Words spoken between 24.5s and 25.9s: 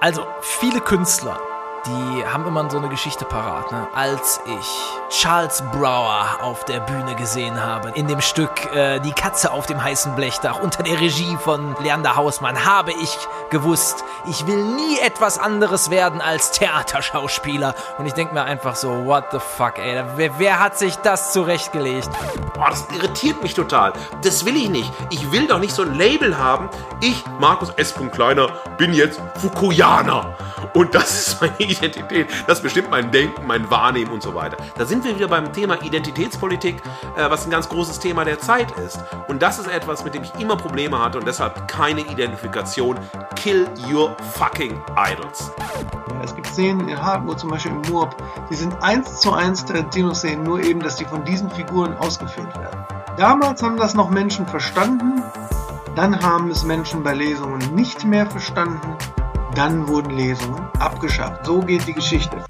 ich nicht. Ich will doch nicht so